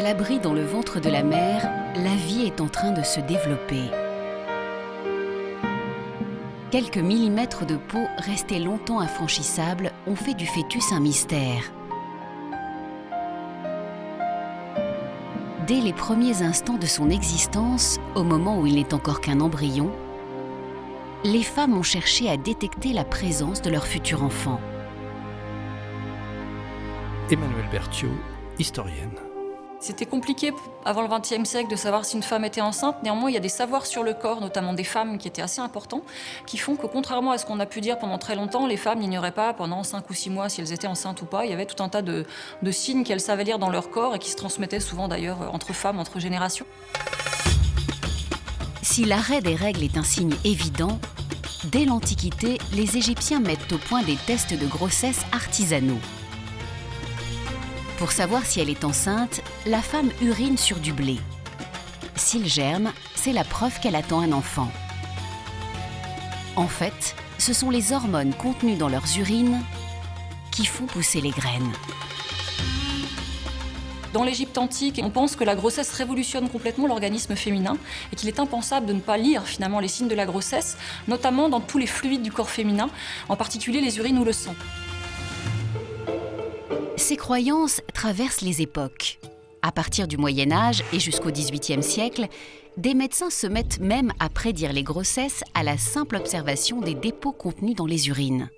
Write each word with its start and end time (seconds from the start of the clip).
À 0.00 0.02
l'abri 0.02 0.40
dans 0.40 0.54
le 0.54 0.64
ventre 0.64 0.98
de 0.98 1.10
la 1.10 1.22
mère, 1.22 1.70
la 1.94 2.16
vie 2.16 2.46
est 2.46 2.62
en 2.62 2.68
train 2.68 2.90
de 2.90 3.02
se 3.02 3.20
développer. 3.20 3.82
Quelques 6.70 6.96
millimètres 6.96 7.66
de 7.66 7.76
peau 7.76 8.06
restés 8.16 8.60
longtemps 8.60 9.00
infranchissables 9.00 9.92
ont 10.06 10.16
fait 10.16 10.32
du 10.32 10.46
fœtus 10.46 10.90
un 10.92 11.00
mystère. 11.00 11.70
Dès 15.66 15.82
les 15.82 15.92
premiers 15.92 16.40
instants 16.40 16.78
de 16.78 16.86
son 16.86 17.10
existence, 17.10 17.98
au 18.14 18.22
moment 18.22 18.58
où 18.58 18.66
il 18.66 18.76
n'est 18.76 18.94
encore 18.94 19.20
qu'un 19.20 19.40
embryon, 19.40 19.90
les 21.24 21.42
femmes 21.42 21.76
ont 21.76 21.82
cherché 21.82 22.30
à 22.30 22.38
détecter 22.38 22.94
la 22.94 23.04
présence 23.04 23.60
de 23.60 23.68
leur 23.68 23.86
futur 23.86 24.24
enfant. 24.24 24.62
Emmanuel 27.30 27.68
Berthiaud, 27.70 28.16
historienne. 28.58 29.29
C'était 29.80 30.04
compliqué 30.04 30.52
avant 30.84 31.00
le 31.00 31.08
XXe 31.08 31.48
siècle 31.48 31.70
de 31.70 31.76
savoir 31.76 32.04
si 32.04 32.14
une 32.14 32.22
femme 32.22 32.44
était 32.44 32.60
enceinte. 32.60 33.02
Néanmoins, 33.02 33.30
il 33.30 33.34
y 33.34 33.38
a 33.38 33.40
des 33.40 33.48
savoirs 33.48 33.86
sur 33.86 34.02
le 34.02 34.12
corps, 34.12 34.42
notamment 34.42 34.74
des 34.74 34.84
femmes, 34.84 35.16
qui 35.16 35.26
étaient 35.26 35.40
assez 35.40 35.62
importants, 35.62 36.02
qui 36.46 36.58
font 36.58 36.76
que, 36.76 36.86
contrairement 36.86 37.30
à 37.30 37.38
ce 37.38 37.46
qu'on 37.46 37.58
a 37.60 37.66
pu 37.66 37.80
dire 37.80 37.98
pendant 37.98 38.18
très 38.18 38.36
longtemps, 38.36 38.66
les 38.66 38.76
femmes 38.76 38.98
n'ignoraient 38.98 39.32
pas 39.32 39.54
pendant 39.54 39.82
5 39.82 40.08
ou 40.10 40.12
6 40.12 40.28
mois 40.28 40.50
si 40.50 40.60
elles 40.60 40.74
étaient 40.74 40.86
enceintes 40.86 41.22
ou 41.22 41.24
pas. 41.24 41.46
Il 41.46 41.50
y 41.50 41.54
avait 41.54 41.64
tout 41.64 41.82
un 41.82 41.88
tas 41.88 42.02
de, 42.02 42.26
de 42.60 42.70
signes 42.70 43.04
qu'elles 43.04 43.22
savaient 43.22 43.44
lire 43.44 43.58
dans 43.58 43.70
leur 43.70 43.90
corps 43.90 44.14
et 44.14 44.18
qui 44.18 44.30
se 44.30 44.36
transmettaient 44.36 44.80
souvent 44.80 45.08
d'ailleurs 45.08 45.54
entre 45.54 45.72
femmes, 45.72 45.98
entre 45.98 46.20
générations. 46.20 46.66
Si 48.82 49.06
l'arrêt 49.06 49.40
des 49.40 49.54
règles 49.54 49.82
est 49.82 49.96
un 49.96 50.04
signe 50.04 50.34
évident, 50.44 50.98
dès 51.64 51.86
l'Antiquité, 51.86 52.58
les 52.74 52.98
Égyptiens 52.98 53.40
mettent 53.40 53.72
au 53.72 53.78
point 53.78 54.02
des 54.02 54.16
tests 54.26 54.52
de 54.52 54.66
grossesse 54.66 55.24
artisanaux. 55.32 56.00
Pour 58.00 58.12
savoir 58.12 58.46
si 58.46 58.60
elle 58.60 58.70
est 58.70 58.84
enceinte, 58.84 59.42
la 59.66 59.82
femme 59.82 60.08
urine 60.22 60.56
sur 60.56 60.78
du 60.78 60.94
blé. 60.94 61.18
S'il 62.16 62.48
germe, 62.48 62.94
c'est 63.14 63.34
la 63.34 63.44
preuve 63.44 63.78
qu'elle 63.78 63.94
attend 63.94 64.20
un 64.20 64.32
enfant. 64.32 64.70
En 66.56 66.66
fait, 66.66 67.14
ce 67.36 67.52
sont 67.52 67.68
les 67.68 67.92
hormones 67.92 68.32
contenues 68.32 68.76
dans 68.76 68.88
leurs 68.88 69.18
urines 69.18 69.60
qui 70.50 70.64
font 70.64 70.86
pousser 70.86 71.20
les 71.20 71.28
graines. 71.28 71.72
Dans 74.14 74.24
l'Égypte 74.24 74.56
antique, 74.56 74.98
on 75.04 75.10
pense 75.10 75.36
que 75.36 75.44
la 75.44 75.54
grossesse 75.54 75.92
révolutionne 75.92 76.48
complètement 76.48 76.86
l'organisme 76.86 77.36
féminin 77.36 77.76
et 78.14 78.16
qu'il 78.16 78.30
est 78.30 78.40
impensable 78.40 78.86
de 78.86 78.94
ne 78.94 79.00
pas 79.00 79.18
lire 79.18 79.44
finalement 79.44 79.78
les 79.78 79.88
signes 79.88 80.08
de 80.08 80.14
la 80.14 80.24
grossesse, 80.24 80.78
notamment 81.06 81.50
dans 81.50 81.60
tous 81.60 81.76
les 81.76 81.86
fluides 81.86 82.22
du 82.22 82.32
corps 82.32 82.48
féminin, 82.48 82.88
en 83.28 83.36
particulier 83.36 83.82
les 83.82 83.98
urines 83.98 84.18
ou 84.18 84.24
le 84.24 84.32
sang. 84.32 84.54
Ces 87.10 87.16
croyances 87.16 87.80
traversent 87.92 88.40
les 88.40 88.62
époques. 88.62 89.18
À 89.62 89.72
partir 89.72 90.06
du 90.06 90.16
Moyen 90.16 90.52
Âge 90.52 90.84
et 90.92 91.00
jusqu'au 91.00 91.32
XVIIIe 91.32 91.82
siècle, 91.82 92.28
des 92.76 92.94
médecins 92.94 93.30
se 93.30 93.48
mettent 93.48 93.80
même 93.80 94.12
à 94.20 94.28
prédire 94.28 94.72
les 94.72 94.84
grossesses 94.84 95.42
à 95.54 95.64
la 95.64 95.76
simple 95.76 96.14
observation 96.14 96.80
des 96.80 96.94
dépôts 96.94 97.32
contenus 97.32 97.74
dans 97.74 97.86
les 97.86 98.06
urines, 98.06 98.48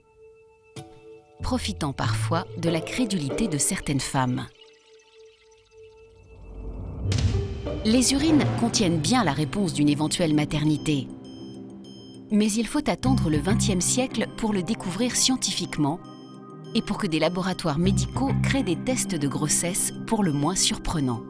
profitant 1.42 1.94
parfois 1.94 2.46
de 2.58 2.68
la 2.68 2.82
crédulité 2.82 3.48
de 3.48 3.56
certaines 3.56 4.00
femmes. 4.00 4.46
Les 7.86 8.12
urines 8.12 8.44
contiennent 8.60 9.00
bien 9.00 9.24
la 9.24 9.32
réponse 9.32 9.72
d'une 9.72 9.88
éventuelle 9.88 10.34
maternité. 10.34 11.08
Mais 12.30 12.52
il 12.52 12.66
faut 12.66 12.86
attendre 12.86 13.30
le 13.30 13.38
XXe 13.38 13.82
siècle 13.82 14.26
pour 14.36 14.52
le 14.52 14.62
découvrir 14.62 15.16
scientifiquement 15.16 16.00
et 16.74 16.82
pour 16.82 16.98
que 16.98 17.06
des 17.06 17.18
laboratoires 17.18 17.78
médicaux 17.78 18.30
créent 18.42 18.62
des 18.62 18.76
tests 18.76 19.14
de 19.14 19.28
grossesse 19.28 19.92
pour 20.06 20.22
le 20.22 20.32
moins 20.32 20.54
surprenants. 20.54 21.22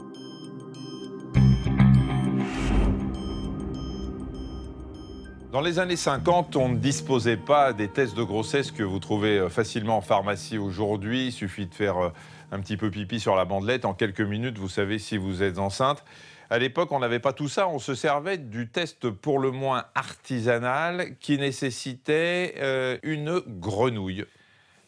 Dans 5.53 5.61
les 5.61 5.79
années 5.79 5.97
50, 5.97 6.57
on 6.57 6.71
ne 6.71 6.77
disposait 6.77 7.37
pas 7.37 7.75
des 7.75 7.89
tests 7.89 8.17
de 8.17 8.23
grossesse 8.23 8.71
que 8.71 8.83
vous 8.83 8.99
trouvez 8.99 9.39
euh, 9.39 9.49
facilement 9.51 9.99
en 9.99 10.01
pharmacie 10.01 10.57
aujourd'hui. 10.57 11.27
Il 11.27 11.33
suffit 11.33 11.67
de 11.67 11.75
faire 11.75 11.99
euh, 11.99 12.09
un 12.53 12.61
petit 12.61 12.79
peu 12.79 12.91
pipi 12.91 13.21
sur 13.21 13.37
la 13.37 13.45
bandelette. 13.45 13.85
En 13.85 13.93
quelques 13.93 14.23
minutes, 14.23 14.57
vous 14.57 14.71
savez 14.71 14.99
si 14.99 15.19
vous 15.19 15.43
êtes 15.43 15.59
enceinte. 15.59 16.05
À 16.49 16.59
l'époque, 16.59 16.91
on 16.93 17.01
n'avait 17.01 17.19
pas 17.19 17.35
tout 17.35 17.49
ça. 17.49 17.69
On 17.69 17.79
se 17.79 17.95
servait 17.95 18.39
du 18.39 18.71
test 18.71 19.11
pour 19.11 19.39
le 19.39 19.51
moins 19.51 19.85
artisanal 19.95 21.17
qui 21.21 21.37
nécessitait 21.37 22.55
euh, 22.57 22.97
une 23.03 23.43
grenouille. 23.47 24.25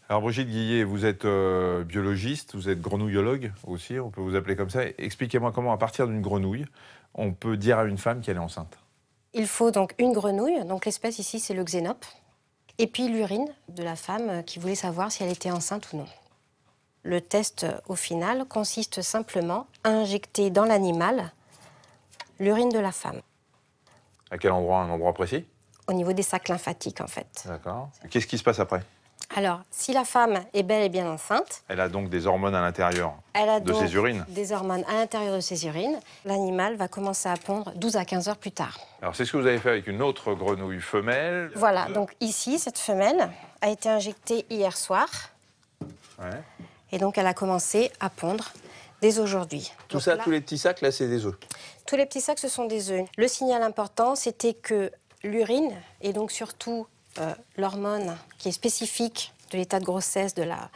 Alors 0.08 0.20
Brigitte 0.20 0.48
Guillet, 0.48 0.84
vous 0.84 1.06
êtes 1.06 1.24
biologiste, 1.24 2.54
vous 2.54 2.68
êtes 2.68 2.80
grenouillologue 2.80 3.52
aussi, 3.66 3.98
on 3.98 4.10
peut 4.10 4.20
vous 4.20 4.36
appeler 4.36 4.54
comme 4.54 4.68
ça. 4.68 4.82
Expliquez-moi 4.98 5.50
comment, 5.50 5.72
à 5.72 5.78
partir 5.78 6.06
d'une 6.06 6.20
grenouille, 6.20 6.66
on 7.14 7.32
peut 7.32 7.56
dire 7.56 7.78
à 7.78 7.84
une 7.84 7.96
femme 7.96 8.20
qu'elle 8.20 8.36
est 8.36 8.40
enceinte. 8.40 8.76
Il 9.32 9.46
faut 9.46 9.70
donc 9.70 9.94
une 9.98 10.12
grenouille, 10.12 10.62
donc 10.66 10.84
l'espèce 10.84 11.18
ici 11.18 11.40
c'est 11.40 11.54
le 11.54 11.64
xénope, 11.64 12.04
et 12.76 12.86
puis 12.86 13.08
l'urine 13.08 13.48
de 13.68 13.82
la 13.82 13.96
femme 13.96 14.44
qui 14.44 14.58
voulait 14.58 14.74
savoir 14.74 15.10
si 15.10 15.22
elle 15.22 15.32
était 15.32 15.50
enceinte 15.50 15.92
ou 15.92 15.96
non. 15.96 16.06
Le 17.02 17.20
test 17.22 17.66
au 17.88 17.96
final 17.96 18.44
consiste 18.46 19.00
simplement 19.00 19.66
à 19.84 19.88
injecter 19.88 20.50
dans 20.50 20.64
l'animal 20.64 21.32
l'urine 22.38 22.68
de 22.68 22.78
la 22.78 22.92
femme. 22.92 23.20
À 24.30 24.36
quel 24.36 24.52
endroit 24.52 24.80
Un 24.80 24.90
endroit 24.90 25.14
précis? 25.14 25.46
Au 25.88 25.92
niveau 25.92 26.12
des 26.12 26.22
sacs 26.22 26.48
lymphatiques 26.48 27.00
en 27.00 27.06
fait. 27.06 27.44
D'accord. 27.46 27.90
Qu'est-ce 28.10 28.26
qui 28.26 28.38
se 28.38 28.44
passe 28.44 28.60
après? 28.60 28.82
Alors, 29.36 29.62
si 29.70 29.92
la 29.92 30.04
femme 30.04 30.44
est 30.54 30.62
bel 30.62 30.82
et 30.82 30.88
bien 30.88 31.10
enceinte, 31.10 31.64
elle 31.68 31.80
a 31.80 31.88
donc 31.88 32.08
des 32.08 32.26
hormones 32.26 32.54
à 32.54 32.60
l'intérieur 32.60 33.14
de 33.34 33.72
ses 33.72 33.94
urines. 33.94 34.24
Des 34.28 34.52
hormones 34.52 34.84
à 34.88 34.94
l'intérieur 34.94 35.34
de 35.34 35.40
ses 35.40 35.66
urines. 35.66 35.98
L'animal 36.24 36.76
va 36.76 36.86
commencer 36.86 37.28
à 37.28 37.36
pondre 37.36 37.72
12 37.74 37.96
à 37.96 38.04
15 38.04 38.28
heures 38.28 38.36
plus 38.36 38.52
tard. 38.52 38.78
Alors, 39.02 39.16
c'est 39.16 39.24
ce 39.24 39.32
que 39.32 39.38
vous 39.38 39.46
avez 39.46 39.58
fait 39.58 39.70
avec 39.70 39.88
une 39.88 40.02
autre 40.02 40.34
grenouille 40.34 40.80
femelle. 40.80 41.50
Voilà, 41.56 41.86
donc 41.86 42.14
ici, 42.20 42.60
cette 42.60 42.78
femelle 42.78 43.28
a 43.60 43.70
été 43.70 43.88
injectée 43.88 44.46
hier 44.50 44.76
soir. 44.76 45.08
Ouais. 46.20 46.40
Et 46.92 46.98
donc, 46.98 47.18
elle 47.18 47.26
a 47.26 47.34
commencé 47.34 47.90
à 47.98 48.10
pondre 48.10 48.52
dès 49.02 49.18
aujourd'hui. 49.18 49.72
Tout 49.88 49.98
ça, 49.98 50.16
tous 50.16 50.30
les 50.30 50.40
petits 50.40 50.58
sacs, 50.58 50.80
là, 50.80 50.92
c'est 50.92 51.08
des 51.08 51.26
œufs 51.26 51.34
Tous 51.88 51.96
les 51.96 52.06
petits 52.06 52.20
sacs, 52.20 52.38
ce 52.38 52.48
sont 52.48 52.66
des 52.66 52.92
œufs. 52.92 53.04
Le 53.18 53.26
signal 53.26 53.62
important, 53.62 54.14
c'était 54.14 54.54
que 54.54 54.92
l'urine, 55.24 55.72
et 56.02 56.12
donc 56.12 56.30
surtout 56.30 56.86
l'hormone 57.56 58.16
qui 58.38 58.48
est 58.48 58.52
spécifique 58.52 59.32
de 59.50 59.58
l'état 59.58 59.78
de 59.78 59.84
grossesse 59.84 60.34
de 60.34 60.42
la, 60.42 60.70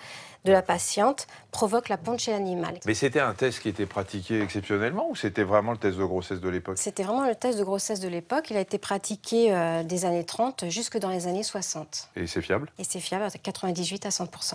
de 0.45 0.53
la 0.53 0.63
patiente 0.63 1.27
provoque 1.51 1.89
la 1.89 1.97
ponte 1.97 2.21
chez 2.21 2.33
l'animal. 2.33 2.79
Mais 2.87 2.95
c'était 2.95 3.21
un 3.21 3.35
test 3.35 3.61
qui 3.61 3.69
était 3.69 3.87
pratiqué 3.87 4.41
exceptionnellement 4.41 5.09
ou 5.11 5.17
c'était 5.17 5.43
vraiment 5.43 5.73
le 5.73 5.79
test 5.79 5.99
de 5.99 6.05
grossesse 6.05 6.41
de 6.41 6.49
l'époque? 6.49 6.79
C'était 6.79 7.03
vraiment 7.03 7.27
le 7.27 7.35
test 7.35 7.59
de 7.59 7.65
grossesse 7.65 8.01
de 8.01 8.09
l'époque. 8.09 8.51
Il 8.51 8.57
a 8.57 8.61
été 8.61 8.79
pratiqué 8.79 9.55
euh, 9.55 9.83
des 9.83 10.05
années 10.05 10.25
30 10.25 10.69
jusque 10.69 10.99
dans 10.99 11.11
les 11.11 11.27
années 11.27 11.43
60. 11.43 12.11
Et 12.17 12.27
c'est 12.27 12.43
fiable? 12.43 12.71
Et 12.79 12.85
c'est 12.85 13.01
fiable 13.01 13.25
à 13.25 13.31
98 13.31 14.07
à 14.07 14.11
100% 14.11 14.55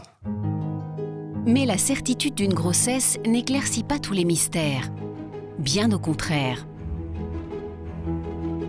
Mais 1.45 1.65
la 1.65 1.77
certitude 1.77 2.35
d'une 2.35 2.53
grossesse 2.53 3.19
n'éclaircit 3.25 3.83
pas 3.83 3.99
tous 3.99 4.13
les 4.13 4.25
mystères. 4.25 4.89
Bien 5.59 5.91
au 5.91 5.99
contraire. 5.99 6.65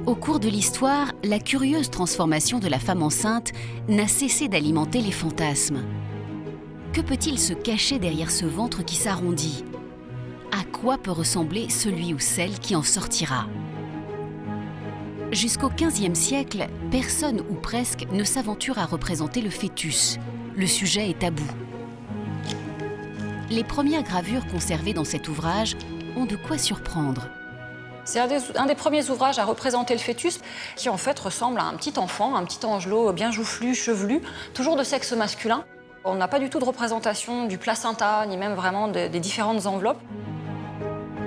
Au 0.06 0.14
cours 0.14 0.38
de 0.38 0.50
l'histoire, 0.50 1.12
la 1.22 1.38
curieuse 1.38 1.88
transformation 1.88 2.58
de 2.58 2.68
la 2.68 2.78
femme 2.78 3.02
enceinte 3.02 3.52
n'a 3.88 4.06
cessé 4.06 4.48
d'alimenter 4.48 5.00
les 5.00 5.10
fantasmes. 5.10 5.82
Que 6.92 7.00
peut-il 7.00 7.38
se 7.38 7.54
cacher 7.54 7.98
derrière 7.98 8.30
ce 8.30 8.44
ventre 8.44 8.84
qui 8.84 8.96
s'arrondit? 8.96 9.64
À 10.52 10.62
quoi 10.64 10.98
peut 10.98 11.10
ressembler 11.10 11.70
celui 11.70 12.12
ou 12.12 12.18
celle 12.18 12.58
qui 12.58 12.76
en 12.76 12.82
sortira? 12.82 13.46
Jusqu'au 15.32 15.70
XVe 15.70 16.14
siècle, 16.14 16.66
personne 16.90 17.40
ou 17.48 17.54
presque 17.54 18.06
ne 18.12 18.24
s'aventure 18.24 18.78
à 18.78 18.84
représenter 18.84 19.40
le 19.40 19.48
fœtus. 19.48 20.18
Le 20.54 20.66
sujet 20.66 21.08
est 21.08 21.20
tabou. 21.20 21.46
Les 23.48 23.64
premières 23.64 24.02
gravures 24.02 24.46
conservées 24.48 24.92
dans 24.92 25.04
cet 25.04 25.28
ouvrage 25.28 25.76
ont 26.14 26.26
de 26.26 26.36
quoi 26.36 26.58
surprendre. 26.58 27.26
C'est 28.04 28.20
un, 28.20 28.66
des 28.66 28.74
premiers 28.74 29.08
ouvrages 29.10 29.38
à 29.38 29.44
représenter 29.44 29.94
le 29.94 30.00
fœtus 30.00 30.40
qui 30.76 30.88
en 30.88 30.96
fait 30.98 31.18
ressemble 31.18 31.58
à 31.58 31.64
un 31.64 31.74
petit 31.74 31.98
enfant, 31.98 32.36
un 32.36 32.44
petit 32.44 32.64
angelot 32.66 33.12
bien 33.12 33.30
joufflu, 33.30 33.74
chevelu, 33.74 34.20
toujours 34.52 34.76
de 34.76 34.84
sexe 34.84 35.12
masculin. 35.12 35.64
On 36.04 36.14
n'a 36.14 36.28
pas 36.28 36.38
du 36.38 36.50
tout 36.50 36.58
de 36.58 36.64
représentation 36.64 37.46
du 37.46 37.56
placenta, 37.56 38.26
ni 38.26 38.36
même 38.36 38.54
vraiment 38.54 38.88
des 38.88 39.08
différentes 39.20 39.64
enveloppes. 39.64 40.00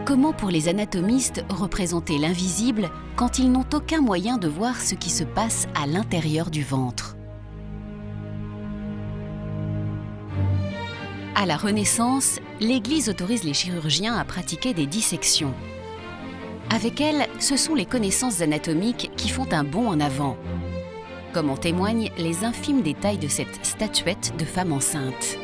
Comment 0.06 0.34
pour 0.34 0.50
les 0.50 0.70
anatomistes 0.70 1.44
représenter 1.50 2.20
l'invisible 2.20 2.92
quand 3.16 3.40
ils 3.40 3.52
n'ont 3.52 3.66
aucun 3.74 4.02
moyen 4.02 4.38
de 4.38 4.48
voir 4.48 4.80
ce 4.80 4.94
qui 4.94 5.10
se 5.10 5.24
passe 5.24 5.68
à 5.82 5.88
l'intérieur 5.88 6.52
du 6.52 6.64
ventre? 6.64 7.16
À 11.36 11.46
la 11.46 11.58
Renaissance, 11.58 12.40
l'Église 12.60 13.10
autorise 13.10 13.44
les 13.44 13.54
chirurgiens 13.54 14.16
à 14.18 14.24
pratiquer 14.26 14.74
des 14.74 14.86
dissections. 14.86 15.54
Avec 16.78 17.02
elle, 17.02 17.26
ce 17.40 17.58
sont 17.58 17.74
les 17.74 17.88
connaissances 17.88 18.42
anatomiques 18.42 19.10
qui 19.18 19.30
font 19.30 19.52
un 19.52 19.64
bond 19.64 19.88
en 19.88 20.00
avant, 20.00 20.38
comme 21.34 21.50
en 21.50 21.58
témoignent 21.58 22.12
les 22.20 22.44
infimes 22.44 22.84
détails 22.84 23.18
de 23.18 23.28
cette 23.28 23.66
statuette 23.66 24.34
de 24.38 24.46
femme 24.46 24.72
enceinte. 24.72 25.40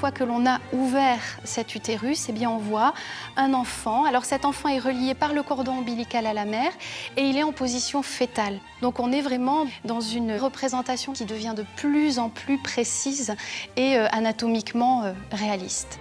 fois 0.00 0.10
que 0.10 0.24
l'on 0.24 0.46
a 0.46 0.60
ouvert 0.72 1.20
cet 1.44 1.74
utérus, 1.74 2.28
eh 2.30 2.46
on 2.46 2.56
voit 2.56 2.94
un 3.36 3.52
enfant. 3.52 4.04
Alors 4.04 4.24
cet 4.24 4.46
enfant 4.46 4.68
est 4.70 4.78
relié 4.78 5.14
par 5.14 5.34
le 5.34 5.42
cordon 5.42 5.72
ombilical 5.72 6.26
à 6.26 6.32
la 6.32 6.46
mère 6.46 6.72
et 7.18 7.22
il 7.22 7.36
est 7.36 7.42
en 7.42 7.52
position 7.52 8.02
fétale. 8.02 8.60
Donc 8.80 8.98
on 8.98 9.12
est 9.12 9.20
vraiment 9.20 9.66
dans 9.84 10.00
une 10.00 10.36
représentation 10.36 11.12
qui 11.12 11.26
devient 11.26 11.54
de 11.54 11.64
plus 11.76 12.18
en 12.18 12.30
plus 12.30 12.56
précise 12.56 13.34
et 13.76 13.98
euh, 13.98 14.06
anatomiquement 14.10 15.04
euh, 15.04 15.12
réaliste. 15.32 15.98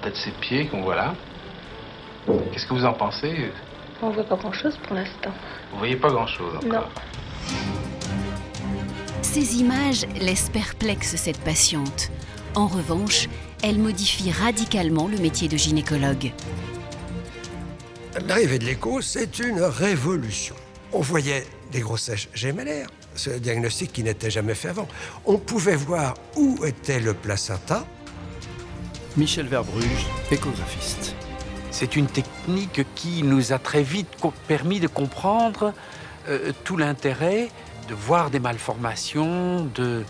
sont 0.02 0.08
peut-être 0.08 0.16
ses 0.16 0.30
pieds 0.40 0.68
qu'on 0.68 0.82
voit 0.82 0.96
là. 0.96 1.14
Qu'est-ce 2.52 2.66
que 2.66 2.74
vous 2.74 2.84
en 2.84 2.92
pensez? 2.92 3.50
On 4.02 4.10
voit 4.10 4.24
pas 4.24 4.36
grand-chose 4.36 4.76
pour 4.86 4.94
l'instant. 4.96 5.30
Vous 5.72 5.78
voyez 5.78 5.96
pas 5.96 6.08
grand-chose 6.08 6.58
Non. 6.64 6.84
Ces 9.22 9.56
images 9.56 10.06
laissent 10.20 10.50
perplexe 10.50 11.16
cette 11.16 11.40
patiente. 11.40 12.10
En 12.54 12.66
revanche, 12.66 13.28
elles 13.62 13.78
modifient 13.78 14.32
radicalement 14.32 15.08
le 15.08 15.18
métier 15.18 15.48
de 15.48 15.56
gynécologue. 15.56 16.32
L'arrivée 18.26 18.58
de 18.58 18.64
l'écho, 18.64 19.00
c'est 19.00 19.38
une 19.38 19.62
révolution. 19.62 20.54
On 20.92 21.00
voyait 21.00 21.46
des 21.70 21.80
grossesses 21.80 22.28
gémellaires, 22.34 22.88
ce 23.14 23.30
diagnostic 23.30 23.92
qui 23.92 24.02
n'était 24.02 24.30
jamais 24.30 24.54
fait 24.54 24.68
avant. 24.68 24.86
On 25.24 25.38
pouvait 25.38 25.76
voir 25.76 26.14
où 26.36 26.62
était 26.66 27.00
le 27.00 27.14
placenta, 27.14 27.86
Michel 29.16 29.46
Verbruge, 29.46 30.06
échographiste. 30.30 31.14
C'est 31.70 31.96
une 31.96 32.06
technique 32.06 32.86
qui 32.94 33.22
nous 33.22 33.52
a 33.52 33.58
très 33.58 33.82
vite 33.82 34.08
permis 34.48 34.80
de 34.80 34.86
comprendre 34.86 35.74
euh, 36.28 36.52
tout 36.64 36.76
l'intérêt 36.76 37.48
de 37.88 37.94
voir 37.94 38.30
des 38.30 38.38
malformations 38.38 39.68
de, 39.74 40.04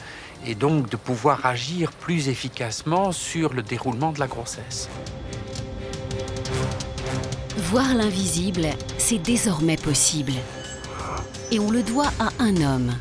et 0.46 0.54
donc 0.54 0.88
de 0.88 0.96
pouvoir 0.96 1.46
agir 1.46 1.92
plus 1.92 2.28
efficacement 2.28 3.12
sur 3.12 3.54
le 3.54 3.62
déroulement 3.62 4.12
de 4.12 4.20
la 4.20 4.26
grossesse. 4.26 4.88
Voir 7.56 7.94
l'invisible, 7.94 8.66
c'est 8.98 9.18
désormais 9.18 9.76
possible. 9.76 10.34
Et 11.50 11.58
on 11.58 11.70
le 11.70 11.82
doit 11.82 12.10
à 12.18 12.30
un 12.38 12.56
homme, 12.56 12.92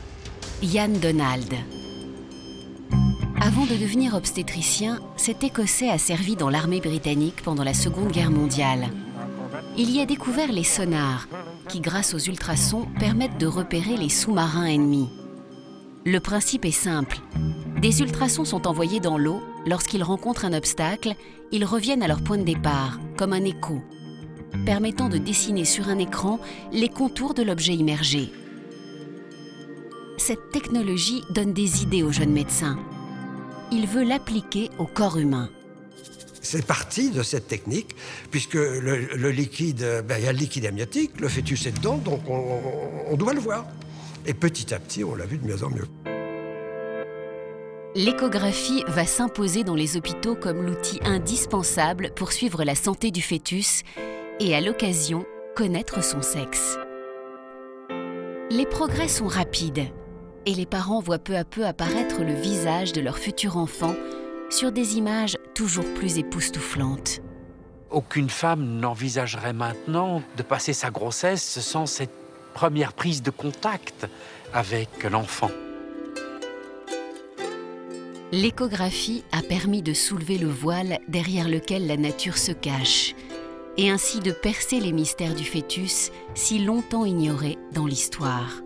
Yann 0.62 0.94
Donald. 1.00 1.54
Avant 3.44 3.66
de 3.66 3.76
devenir 3.76 4.14
obstétricien, 4.14 5.00
cet 5.18 5.44
Écossais 5.44 5.90
a 5.90 5.98
servi 5.98 6.36
dans 6.36 6.52
l'armée 6.52 6.80
britannique 6.80 7.42
pendant 7.42 7.64
la 7.64 7.74
Seconde 7.74 8.12
Guerre 8.12 8.30
mondiale. 8.30 8.90
Il 9.80 9.90
y 9.90 10.00
a 10.00 10.06
découvert 10.06 10.52
les 10.52 10.64
sonars, 10.64 11.28
qui 11.68 11.80
grâce 11.80 12.14
aux 12.14 12.20
ultrasons 12.20 12.86
permettent 13.00 13.40
de 13.40 13.48
repérer 13.48 13.98
les 13.98 14.10
sous-marins 14.10 14.68
ennemis. 14.68 15.10
Le 16.06 16.20
principe 16.20 16.66
est 16.66 16.70
simple. 16.70 17.18
Des 17.82 18.02
ultrasons 18.02 18.46
sont 18.46 18.68
envoyés 18.68 19.00
dans 19.00 19.18
l'eau. 19.18 19.42
Lorsqu'ils 19.66 20.04
rencontrent 20.04 20.46
un 20.46 20.54
obstacle, 20.54 21.16
ils 21.52 21.66
reviennent 21.66 22.04
à 22.04 22.08
leur 22.08 22.22
point 22.22 22.38
de 22.38 22.44
départ, 22.44 23.00
comme 23.18 23.34
un 23.34 23.44
écho, 23.44 23.82
permettant 24.68 25.10
de 25.10 25.18
dessiner 25.18 25.66
sur 25.66 25.90
un 25.90 25.98
écran 25.98 26.40
les 26.72 26.90
contours 26.90 27.34
de 27.34 27.42
l'objet 27.42 27.74
immergé. 27.74 28.32
Cette 30.18 30.52
technologie 30.52 31.24
donne 31.32 31.54
des 31.54 31.82
idées 31.82 32.04
aux 32.04 32.12
jeunes 32.12 32.34
médecins 32.34 32.78
il 33.72 33.88
veut 33.88 34.04
l'appliquer 34.04 34.70
au 34.78 34.86
corps 34.86 35.18
humain. 35.18 35.50
C'est 36.42 36.66
parti 36.66 37.12
de 37.12 37.24
cette 37.24 37.48
technique, 37.48 37.96
puisque 38.32 38.56
le, 38.56 39.30
liquide, 39.30 40.04
ben, 40.08 40.18
il 40.18 40.26
y 40.26 40.28
a 40.28 40.34
le 40.34 40.40
liquide 40.40 40.66
amniotique, 40.66 41.20
le 41.20 41.30
fœtus 41.30 41.68
est 41.68 41.72
dedans, 41.72 41.98
donc 41.98 42.22
on, 42.28 42.60
on 43.08 43.16
doit 43.16 43.34
le 43.34 43.40
voir. 43.40 43.66
Et 44.26 44.34
petit 44.34 44.74
à 44.74 44.80
petit, 44.80 45.04
on 45.04 45.16
l'a 45.16 45.26
vu 45.26 45.38
de 45.38 45.48
mieux 45.48 45.64
en 45.64 45.70
mieux. 45.70 45.88
L'échographie 47.94 48.84
va 48.88 49.06
s'imposer 49.06 49.64
dans 49.64 49.76
les 49.76 49.98
hôpitaux 49.98 50.36
comme 50.36 50.66
l'outil 50.66 51.00
indispensable 51.04 52.12
pour 52.16 52.32
suivre 52.32 52.64
la 52.64 52.76
santé 52.76 53.12
du 53.12 53.22
fœtus 53.22 53.84
et 54.40 54.56
à 54.56 54.62
l'occasion 54.62 55.26
connaître 55.56 56.04
son 56.04 56.22
sexe. 56.22 56.78
Les 58.50 58.66
progrès 58.66 59.08
sont 59.08 59.28
rapides 59.28 59.88
et 60.46 60.54
les 60.54 60.66
parents 60.66 61.00
voient 61.00 61.20
peu 61.20 61.36
à 61.36 61.44
peu 61.44 61.66
apparaître 61.66 62.24
le 62.24 62.34
visage 62.34 62.94
de 62.94 63.02
leur 63.02 63.18
futur 63.18 63.58
enfant 63.58 63.94
sur 64.50 64.72
des 64.72 64.98
images 64.98 65.38
toujours 65.54 65.86
plus 65.94 66.18
époustouflantes. 66.18 67.22
Aucune 67.90 68.30
femme 68.30 68.80
n'envisagerait 68.80 69.54
maintenant 69.54 70.22
de 70.38 70.44
passer 70.44 70.74
sa 70.74 70.90
grossesse 70.90 71.60
sans 71.60 71.86
cette 71.86 72.14
première 72.54 72.94
prise 72.94 73.22
de 73.22 73.32
contact 73.32 74.08
avec 74.54 75.04
l'enfant. 75.04 75.52
L'échographie 78.32 79.26
a 79.34 79.42
permis 79.42 79.82
de 79.82 79.94
soulever 79.94 80.38
le 80.38 80.48
voile 80.48 81.00
derrière 81.10 81.50
lequel 81.50 81.86
la 81.86 81.98
nature 81.98 82.38
se 82.38 82.54
cache 82.54 83.14
et 83.78 83.90
ainsi 83.90 84.20
de 84.20 84.32
percer 84.32 84.80
les 84.80 84.94
mystères 84.94 85.36
du 85.36 85.44
fœtus 85.44 86.12
si 86.34 86.60
longtemps 86.60 87.06
ignorés 87.06 87.58
dans 87.74 87.86
l'histoire. 87.86 88.62